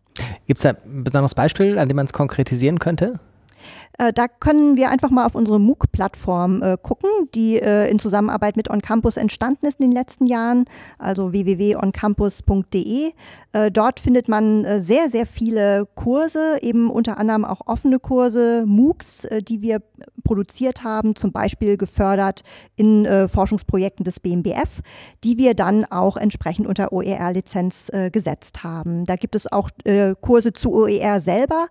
Gibt 0.47 0.59
es 0.59 0.63
da 0.63 0.69
ein 0.69 1.03
besonderes 1.03 1.35
Beispiel, 1.35 1.77
an 1.77 1.88
dem 1.88 1.95
man 1.95 2.05
es 2.05 2.13
konkretisieren 2.13 2.79
könnte? 2.79 3.19
Äh, 4.00 4.13
da 4.13 4.28
können 4.28 4.78
wir 4.78 4.89
einfach 4.89 5.10
mal 5.10 5.25
auf 5.25 5.36
unsere 5.36 5.60
MOOC-Plattform 5.60 6.63
äh, 6.63 6.78
gucken, 6.82 7.10
die 7.36 7.58
äh, 7.58 7.92
in 7.92 8.00
Zusammenarbeit 8.00 8.56
mit 8.56 8.70
OnCampus 8.70 9.18
entstanden 9.18 9.66
ist 9.66 9.80
in 9.80 9.88
den 9.88 9.92
letzten 9.92 10.25
Jahren, 10.25 10.66
also 10.98 11.34
www.oncampus.de. 11.34 13.12
Äh, 13.51 13.72
dort 13.72 14.00
findet 14.00 14.30
man 14.30 14.63
äh, 14.63 14.82
sehr, 14.82 15.10
sehr 15.10 15.25
viele 15.25 15.86
Kurse, 15.96 16.60
eben 16.62 16.89
unter 16.89 17.18
anderem 17.18 17.44
auch 17.44 17.62
offene 17.66 18.00
Kurse, 18.00 18.63
MOOCs, 18.66 19.28
die 19.48 19.62
wir 19.62 19.82
produziert 20.24 20.84
haben, 20.84 21.16
zum 21.16 21.32
Beispiel 21.32 21.75
gefördert 21.75 22.44
in 22.75 23.06
Forschungsprojekten 23.28 24.06
des 24.06 24.20
BMBF, 24.20 24.82
die 25.24 25.38
wir 25.38 25.56
dann 25.56 25.86
auch 25.86 26.16
entsprechend 26.16 26.68
unter 26.68 26.94
OER-Lizenz 26.94 27.92
gesetzt 28.12 28.63
haben. 28.63 29.06
Da 29.06 29.16
gibt 29.16 29.36
es 29.36 29.51
auch 29.51 29.70
Kurse 30.22 30.54
zu 30.54 30.74
OER 30.74 31.20
selber, 31.20 31.68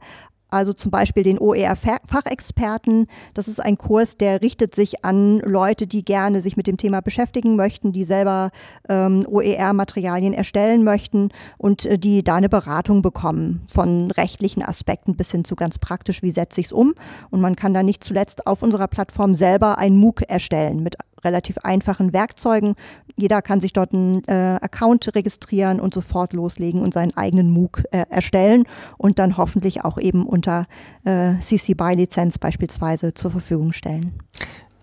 also 0.50 0.72
zum 0.72 0.90
Beispiel 0.90 1.22
den 1.22 1.38
OER-Fachexperten. 1.38 3.06
Das 3.34 3.48
ist 3.48 3.60
ein 3.60 3.78
Kurs, 3.78 4.16
der 4.16 4.40
richtet 4.42 4.74
sich 4.74 5.04
an 5.04 5.40
Leute, 5.40 5.86
die 5.86 6.04
gerne 6.04 6.42
sich 6.42 6.56
mit 6.56 6.66
dem 6.66 6.76
Thema 6.76 7.00
beschäftigen 7.00 7.56
möchten, 7.56 7.92
die 7.92 8.04
selber 8.04 8.50
ähm, 8.88 9.26
OER-Materialien 9.28 10.32
erstellen 10.32 10.84
möchten 10.84 11.30
und 11.58 11.86
äh, 11.86 11.98
die 11.98 12.22
da 12.24 12.36
eine 12.36 12.48
Beratung 12.48 13.02
bekommen, 13.02 13.66
von 13.70 14.10
rechtlichen 14.10 14.62
Aspekten 14.62 15.16
bis 15.16 15.30
hin 15.30 15.44
zu 15.44 15.56
ganz 15.56 15.78
praktisch, 15.78 16.22
wie 16.22 16.30
setze 16.30 16.60
ich 16.60 16.66
es 16.66 16.72
um. 16.72 16.94
Und 17.30 17.40
man 17.40 17.56
kann 17.56 17.74
da 17.74 17.82
nicht 17.82 18.02
zuletzt 18.04 18.46
auf 18.46 18.62
unserer 18.62 18.88
Plattform 18.88 19.34
selber 19.34 19.78
ein 19.78 19.96
MOOC 19.96 20.22
erstellen 20.28 20.82
mit 20.82 20.96
relativ 21.24 21.58
einfachen 21.58 22.12
Werkzeugen. 22.12 22.74
Jeder 23.16 23.42
kann 23.42 23.60
sich 23.60 23.72
dort 23.72 23.92
einen 23.92 24.22
äh, 24.26 24.58
Account 24.60 25.14
registrieren 25.14 25.80
und 25.80 25.94
sofort 25.94 26.32
loslegen 26.32 26.82
und 26.82 26.94
seinen 26.94 27.16
eigenen 27.16 27.50
MOOC 27.50 27.84
äh, 27.90 28.04
erstellen 28.10 28.64
und 28.96 29.18
dann 29.18 29.36
hoffentlich 29.36 29.84
auch 29.84 29.98
eben 29.98 30.26
unter 30.26 30.66
äh, 31.04 31.34
CC 31.40 31.74
BY 31.74 31.94
Lizenz 31.94 32.38
beispielsweise 32.38 33.14
zur 33.14 33.30
Verfügung 33.30 33.72
stellen. 33.72 34.20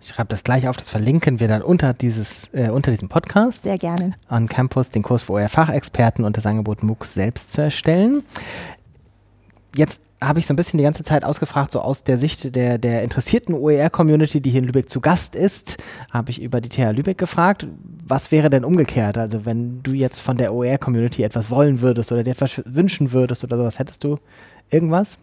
Ich 0.05 0.09
schreibe 0.09 0.27
das 0.27 0.43
gleich 0.43 0.67
auf, 0.67 0.77
das 0.77 0.91
verlinken 0.91 1.39
wir 1.39 1.47
dann 1.47 1.63
unter, 1.63 1.93
dieses, 1.93 2.49
äh, 2.53 2.69
unter 2.69 2.91
diesem 2.91 3.09
Podcast. 3.09 3.63
Sehr 3.63 3.79
gerne. 3.79 4.13
On 4.29 4.47
Campus, 4.47 4.91
den 4.91 5.01
Kurs 5.01 5.23
für 5.23 5.33
euer 5.33 5.49
Fachexperten 5.49 6.23
und 6.23 6.37
das 6.37 6.45
Angebot 6.45 6.83
MOOCs 6.83 7.15
selbst 7.15 7.51
zu 7.51 7.61
erstellen. 7.61 8.21
Jetzt 9.75 10.01
habe 10.27 10.39
ich 10.39 10.45
so 10.45 10.53
ein 10.53 10.55
bisschen 10.55 10.77
die 10.77 10.83
ganze 10.83 11.03
Zeit 11.03 11.23
ausgefragt, 11.23 11.71
so 11.71 11.81
aus 11.81 12.03
der 12.03 12.17
Sicht 12.17 12.55
der, 12.55 12.77
der 12.77 13.03
interessierten 13.03 13.53
OER-Community, 13.53 14.41
die 14.41 14.49
hier 14.49 14.59
in 14.59 14.65
Lübeck 14.65 14.89
zu 14.89 15.01
Gast 15.01 15.35
ist, 15.35 15.77
habe 16.11 16.31
ich 16.31 16.41
über 16.41 16.61
die 16.61 16.69
TH 16.69 16.91
Lübeck 16.91 17.17
gefragt, 17.17 17.67
was 18.05 18.31
wäre 18.31 18.49
denn 18.49 18.63
umgekehrt? 18.63 19.17
Also 19.17 19.45
wenn 19.45 19.81
du 19.83 19.93
jetzt 19.93 20.19
von 20.19 20.37
der 20.37 20.53
OER-Community 20.53 21.23
etwas 21.23 21.49
wollen 21.49 21.81
würdest 21.81 22.11
oder 22.11 22.23
dir 22.23 22.31
etwas 22.31 22.61
wünschen 22.65 23.11
würdest 23.11 23.43
oder 23.43 23.57
sowas, 23.57 23.79
hättest 23.79 24.03
du 24.03 24.19
irgendwas? 24.69 25.17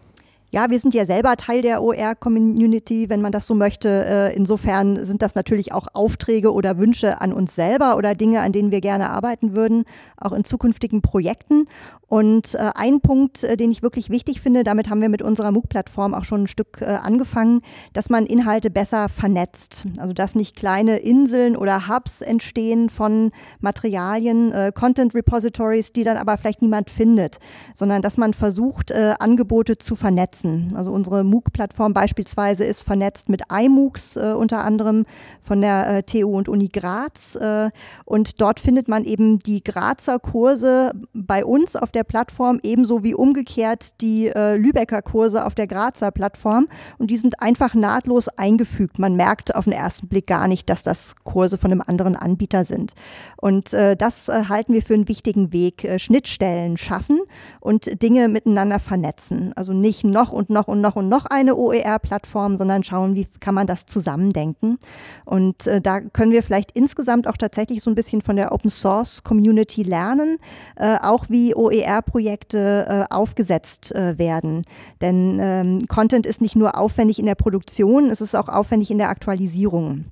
Ja, 0.53 0.69
wir 0.69 0.79
sind 0.79 0.93
ja 0.93 1.07
selber 1.07 1.35
Teil 1.35 1.63
der 1.63 1.81
OER-Community, 1.81 3.09
wenn 3.09 3.21
man 3.23 3.31
das 3.31 3.47
so 3.47 3.55
möchte. 3.55 3.89
Äh, 3.89 4.35
insofern 4.35 5.03
sind 5.03 5.23
das 5.23 5.33
natürlich 5.33 5.73
auch 5.73 5.87
Aufträge 5.95 6.53
oder 6.53 6.77
Wünsche 6.77 7.21
an 7.21 7.33
uns 7.33 7.55
selber 7.55 7.97
oder 7.97 8.13
Dinge, 8.13 8.41
an 8.41 8.51
denen 8.51 8.69
wir 8.69 8.79
gerne 8.79 9.09
arbeiten 9.09 9.55
würden, 9.55 9.83
auch 10.15 10.31
in 10.31 10.43
zukünftigen 10.43 11.01
Projekten. 11.01 11.65
Und 12.05 12.53
äh, 12.53 12.69
ein 12.75 13.01
Punkt, 13.01 13.43
äh, 13.43 13.57
den 13.57 13.71
ich 13.71 13.81
wirklich 13.81 14.11
wichtig 14.11 14.41
finde, 14.41 14.63
damit 14.63 14.91
haben 14.91 15.01
wir 15.01 15.09
mit 15.09 15.23
unserer 15.23 15.51
MOOC-Plattform 15.51 16.13
auch 16.13 16.23
schon 16.23 16.43
ein 16.43 16.47
Stück 16.47 16.83
angefangen, 16.83 17.61
dass 17.93 18.11
man 18.11 18.27
Inhalte 18.27 18.69
besser 18.69 19.09
vernetzt. 19.09 19.85
Also 19.97 20.13
dass 20.13 20.35
nicht 20.35 20.55
kleine 20.55 20.97
Inseln 20.97 21.55
oder 21.55 21.87
Hubs 21.87 22.21
entstehen 22.21 22.89
von 22.89 23.31
Materialien, 23.59 24.53
Content 24.75 25.15
Repositories, 25.15 25.93
die 25.93 26.03
dann 26.03 26.17
aber 26.17 26.37
vielleicht 26.37 26.61
niemand 26.61 26.89
findet, 26.89 27.39
sondern 27.73 28.01
dass 28.01 28.17
man 28.17 28.33
versucht, 28.33 28.91
Angebote 28.91 29.77
zu 29.77 29.95
vernetzen 29.95 30.42
vernetzen. 30.43 30.75
Also 30.75 30.91
unsere 30.91 31.23
MOOC-Plattform 31.23 31.93
beispielsweise 31.93 32.63
ist 32.63 32.81
vernetzt 32.81 33.29
mit 33.29 33.41
iMOOCs 33.51 34.15
äh, 34.15 34.33
unter 34.37 34.63
anderem 34.63 35.05
von 35.41 35.61
der 35.61 35.87
äh, 35.87 36.03
TU 36.03 36.37
und 36.37 36.49
Uni 36.49 36.67
Graz. 36.67 37.35
Äh, 37.35 37.69
und 38.05 38.41
dort 38.41 38.59
findet 38.59 38.87
man 38.87 39.03
eben 39.03 39.39
die 39.39 39.63
Grazer 39.63 40.19
Kurse 40.19 40.91
bei 41.13 41.45
uns 41.45 41.75
auf 41.75 41.91
der 41.91 42.03
Plattform, 42.03 42.59
ebenso 42.63 43.03
wie 43.03 43.15
umgekehrt 43.15 44.01
die 44.01 44.27
äh, 44.27 44.55
Lübecker 44.55 45.01
Kurse 45.01 45.45
auf 45.45 45.55
der 45.55 45.67
Grazer 45.67 46.11
Plattform. 46.11 46.67
Und 46.97 47.09
die 47.09 47.17
sind 47.17 47.41
einfach 47.41 47.73
nahtlos 47.73 48.27
eingefügt. 48.27 48.99
Man 48.99 49.15
merkt 49.15 49.55
auf 49.55 49.65
den 49.65 49.73
ersten 49.73 50.07
Blick 50.07 50.27
gar 50.27 50.47
nicht, 50.47 50.69
dass 50.69 50.83
das 50.83 51.15
Kurse 51.23 51.57
von 51.57 51.71
einem 51.71 51.83
anderen 51.85 52.15
Anbieter 52.15 52.65
sind. 52.65 52.93
Und 53.37 53.73
äh, 53.73 53.95
das 53.95 54.29
äh, 54.29 54.45
halten 54.49 54.73
wir 54.73 54.81
für 54.81 54.93
einen 54.93 55.07
wichtigen 55.07 55.51
Weg. 55.51 55.63
Schnittstellen 55.97 56.77
schaffen 56.77 57.19
und 57.59 58.01
Dinge 58.01 58.27
miteinander 58.27 58.79
vernetzen. 58.79 59.53
Also 59.55 59.73
nicht 59.73 60.03
noch 60.03 60.32
und 60.33 60.49
noch 60.49 60.67
und 60.67 60.81
noch 60.81 60.95
und 60.95 61.09
noch 61.09 61.25
eine 61.25 61.55
OER-Plattform, 61.55 62.57
sondern 62.57 62.83
schauen, 62.83 63.15
wie 63.15 63.27
kann 63.39 63.55
man 63.55 63.67
das 63.67 63.85
zusammendenken. 63.85 64.77
Und 65.25 65.67
äh, 65.67 65.81
da 65.81 66.01
können 66.01 66.31
wir 66.31 66.43
vielleicht 66.43 66.71
insgesamt 66.71 67.27
auch 67.27 67.37
tatsächlich 67.37 67.81
so 67.81 67.89
ein 67.89 67.95
bisschen 67.95 68.21
von 68.21 68.35
der 68.35 68.51
Open 68.51 68.69
Source 68.69 69.23
Community 69.23 69.83
lernen, 69.83 70.37
äh, 70.75 70.97
auch 71.01 71.25
wie 71.29 71.55
OER-Projekte 71.55 73.07
äh, 73.09 73.13
aufgesetzt 73.13 73.93
äh, 73.93 74.17
werden. 74.17 74.63
Denn 75.01 75.37
ähm, 75.39 75.87
Content 75.87 76.25
ist 76.25 76.41
nicht 76.41 76.55
nur 76.55 76.77
aufwendig 76.77 77.19
in 77.19 77.25
der 77.25 77.35
Produktion, 77.35 78.09
es 78.09 78.21
ist 78.21 78.35
auch 78.35 78.49
aufwendig 78.49 78.91
in 78.91 78.97
der 78.97 79.09
Aktualisierung. 79.09 80.05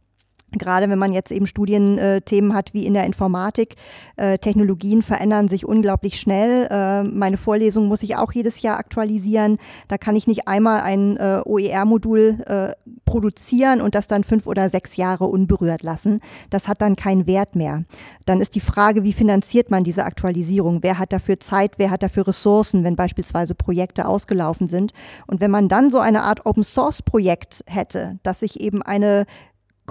Gerade 0.58 0.90
wenn 0.90 1.00
man 1.00 1.14
jetzt 1.14 1.32
eben 1.32 1.48
Studienthemen 1.48 2.54
hat 2.54 2.74
wie 2.74 2.86
in 2.86 2.94
der 2.94 3.06
Informatik, 3.06 3.76
äh, 4.18 4.38
Technologien 4.38 5.02
verändern 5.02 5.48
sich 5.48 5.66
unglaublich 5.66 6.20
schnell. 6.20 6.68
Äh, 6.70 7.04
meine 7.04 7.38
Vorlesung 7.38 7.88
muss 7.88 8.04
ich 8.04 8.18
auch 8.18 8.32
jedes 8.34 8.62
Jahr 8.62 8.78
aktualisieren. 8.78 9.58
Da 9.88 9.98
kann 9.98 10.16
ich 10.16 10.28
nicht 10.28 10.48
einmal 10.48 10.82
ein 10.82 11.18
äh, 11.18 11.42
OER-Modul 11.46 12.44
äh, 12.46 12.72
produzieren 13.06 13.82
und 13.82 13.96
das 13.96 14.08
dann 14.08 14.24
fünf 14.24 14.46
oder 14.48 14.70
sechs 14.70 14.98
Jahre 14.98 15.26
unberührt 15.26 15.84
lassen. 15.84 16.20
Das 16.50 16.68
hat 16.68 16.82
dann 16.82 16.96
keinen 16.96 17.28
Wert 17.28 17.56
mehr. 17.56 17.86
Dann 18.26 18.42
ist 18.42 18.56
die 18.56 18.60
Frage, 18.60 19.04
wie 19.04 19.14
finanziert 19.14 19.72
man 19.72 19.84
diese 19.84 20.06
Aktualisierung? 20.06 20.80
Wer 20.82 20.98
hat 20.98 21.14
dafür 21.14 21.40
Zeit? 21.40 21.74
Wer 21.78 21.92
hat 21.92 22.04
dafür 22.04 22.28
Ressourcen, 22.28 22.84
wenn 22.84 22.96
beispielsweise 22.96 23.56
Projekte 23.56 24.08
ausgelaufen 24.08 24.68
sind? 24.68 24.94
Und 25.28 25.40
wenn 25.40 25.52
man 25.52 25.70
dann 25.70 25.92
so 25.92 26.00
eine 26.00 26.24
Art 26.24 26.46
Open-Source-Projekt 26.46 27.64
hätte, 27.68 28.20
dass 28.24 28.42
sich 28.42 28.60
eben 28.60 28.82
eine 28.82 29.26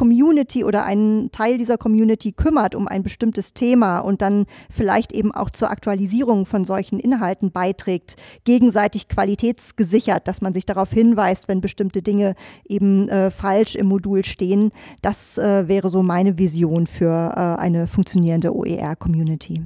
Community 0.01 0.65
oder 0.65 0.87
einen 0.87 1.31
Teil 1.31 1.59
dieser 1.59 1.77
Community 1.77 2.33
kümmert 2.33 2.75
um 2.75 2.89
ein 2.89 3.03
bestimmtes 3.03 3.53
Thema 3.53 3.99
und 3.99 4.23
dann 4.23 4.47
vielleicht 4.71 5.13
eben 5.13 5.31
auch 5.31 5.51
zur 5.51 5.71
Aktualisierung 5.71 6.47
von 6.47 6.65
solchen 6.65 6.99
Inhalten 6.99 7.53
beiträgt, 7.53 8.17
gegenseitig 8.45 9.09
qualitätsgesichert, 9.09 10.27
dass 10.27 10.41
man 10.41 10.55
sich 10.55 10.65
darauf 10.65 10.91
hinweist, 10.91 11.49
wenn 11.49 11.61
bestimmte 11.61 12.01
Dinge 12.01 12.35
eben 12.67 13.11
äh, 13.11 13.31
falsch 13.31 13.75
im 13.75 13.89
Modul 13.89 14.25
stehen. 14.25 14.71
Das 15.03 15.37
äh, 15.37 15.69
wäre 15.69 15.91
so 15.91 16.03
meine 16.03 16.39
Vision 16.39 16.87
für 16.87 17.35
äh, 17.37 17.61
eine 17.61 17.87
funktionierende 17.87 18.57
OER-Community. 18.57 19.65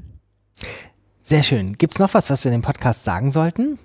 Sehr 1.23 1.45
schön. 1.45 1.75
Gibt 1.75 1.93
es 1.93 2.01
noch 2.01 2.13
was, 2.13 2.29
was 2.29 2.43
wir 2.43 2.51
in 2.51 2.61
dem 2.61 2.67
Podcast 2.67 3.05
sagen 3.05 3.31
sollten? 3.31 3.79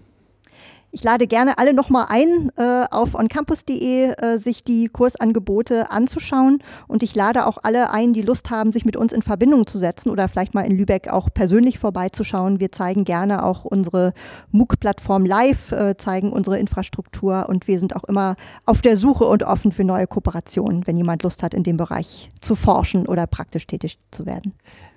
Ich 0.91 1.03
lade 1.03 1.27
gerne 1.27 1.59
alle 1.59 1.73
nochmal 1.73 2.07
ein, 2.09 2.51
äh, 2.57 2.85
auf 2.89 3.13
oncampus.de 3.13 4.11
äh, 4.11 4.39
sich 4.39 4.63
die 4.63 4.87
Kursangebote 4.87 5.91
anzuschauen. 5.91 6.63
Und 6.87 7.03
ich 7.03 7.13
lade 7.13 7.45
auch 7.45 7.59
alle 7.61 7.91
ein, 7.91 8.13
die 8.13 8.23
Lust 8.23 8.49
haben, 8.49 8.71
sich 8.71 8.85
mit 8.85 8.97
uns 8.97 9.13
in 9.13 9.21
Verbindung 9.21 9.67
zu 9.67 9.77
setzen 9.77 10.09
oder 10.09 10.27
vielleicht 10.27 10.55
mal 10.55 10.61
in 10.61 10.75
Lübeck 10.75 11.07
auch 11.07 11.29
persönlich 11.31 11.77
vorbeizuschauen. 11.77 12.59
Wir 12.59 12.71
zeigen 12.71 13.03
gerne 13.03 13.43
auch 13.43 13.65
unsere 13.65 14.13
MOOC-Plattform 14.51 15.25
live, 15.25 15.71
äh, 15.71 15.95
zeigen 15.95 16.31
unsere 16.31 16.57
Infrastruktur 16.57 17.47
und 17.49 17.67
wir 17.67 17.79
sind 17.79 17.95
auch 17.95 18.03
immer 18.05 18.35
auf 18.65 18.81
der 18.81 18.97
Suche 18.97 19.25
und 19.25 19.43
offen 19.43 19.71
für 19.71 19.83
neue 19.83 20.07
Kooperationen, 20.07 20.87
wenn 20.87 20.97
jemand 20.97 21.21
Lust 21.21 21.43
hat, 21.43 21.53
in 21.53 21.63
dem 21.63 21.77
Bereich 21.77 22.31
zu 22.41 22.55
forschen 22.55 23.05
oder 23.05 23.27
praktisch 23.27 23.67
tätig 23.67 23.99
zu 24.09 24.25
werden. 24.25 24.53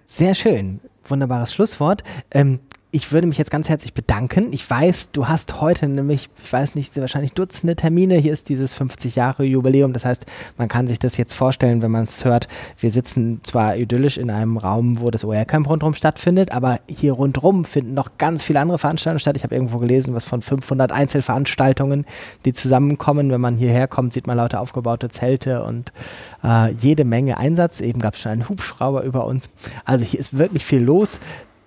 Sehr 0.07 0.35
schön. 0.35 0.81
Wunderbares 1.05 1.53
Schlusswort. 1.53 2.03
Ähm, 2.31 2.61
ich 2.95 3.11
würde 3.11 3.27
mich 3.27 3.39
jetzt 3.39 3.51
ganz 3.51 3.71
herzlich 3.71 3.95
bedanken. 3.95 4.53
Ich 4.53 4.69
weiß, 4.69 5.13
du 5.13 5.27
hast 5.27 5.63
heute 5.63 5.89
nämlich, 5.89 6.29
ich 6.45 6.53
weiß 6.53 6.75
nicht, 6.75 6.95
wahrscheinlich 7.01 7.33
Dutzende 7.33 7.75
Termine. 7.75 8.17
Hier 8.17 8.35
ist 8.35 8.51
dieses 8.51 8.75
50 8.75 9.17
Jahre 9.17 9.45
Jubiläum. 9.45 9.95
Das 9.95 10.05
heißt, 10.05 10.27
man 10.59 10.69
kann 10.69 10.87
sich 10.87 10.99
das 10.99 11.17
jetzt 11.17 11.33
vorstellen, 11.33 11.81
wenn 11.81 11.91
man 11.91 12.05
es 12.05 12.23
hört. 12.27 12.49
Wir 12.79 12.91
sitzen 12.91 13.41
zwar 13.45 13.79
idyllisch 13.79 14.19
in 14.19 14.29
einem 14.29 14.59
Raum, 14.59 15.01
wo 15.01 15.11
das 15.11 15.25
OR-Camp 15.25 15.71
rundherum 15.71 15.95
stattfindet, 15.95 16.53
aber 16.53 16.81
hier 16.87 17.15
rundherum 17.15 17.65
finden 17.65 17.95
noch 17.95 18.11
ganz 18.19 18.43
viele 18.43 18.61
andere 18.61 18.79
Veranstaltungen 18.79 19.21
statt. 19.21 19.37
Ich 19.37 19.45
habe 19.45 19.55
irgendwo 19.55 19.79
gelesen, 19.79 20.13
was 20.13 20.27
von 20.27 20.43
500 20.43 20.93
Einzelveranstaltungen, 20.93 22.05
die 22.45 22.53
zusammenkommen. 22.53 23.31
Wenn 23.31 23.41
man 23.41 23.57
hierher 23.57 23.89
kommt, 23.89 24.13
sieht 24.13 24.27
man 24.27 24.37
lauter 24.37 24.61
aufgebaute 24.61 25.09
Zelte 25.09 25.65
und 25.65 25.95
äh, 26.45 26.71
jede 26.73 27.07
Menge 27.07 27.39
Einsatz. 27.39 27.81
Eben 27.81 28.01
gab 28.01 28.15
es 28.15 28.21
schon 28.21 28.33
einen 28.33 28.49
Hubschrauber 28.51 29.03
über 29.03 29.25
uns. 29.25 29.49
Also 29.87 30.05
hier 30.05 30.21
ist 30.21 30.37
wirklich 30.37 30.63
viel 30.63 30.83
los 30.83 31.21